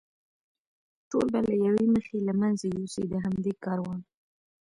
ټول 1.09 1.25
به 1.33 1.39
له 1.47 1.53
یوې 1.65 1.85
مخې 1.93 2.17
له 2.27 2.33
منځه 2.39 2.65
یوسي، 2.75 3.03
د 3.07 3.13
همدې 3.25 3.53
کاروان. 3.63 3.99